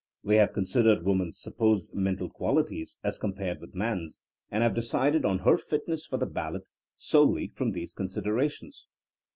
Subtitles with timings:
[0.23, 5.25] They have considered woman's sup posed mental qualities as compared with man's, and have decided
[5.25, 8.87] on her fitness for the ballot solely from these considerations.